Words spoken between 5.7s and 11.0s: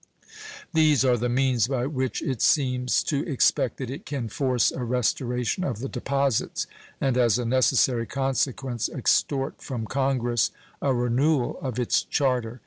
the deposits, and as a necessary consequence extort from Congress a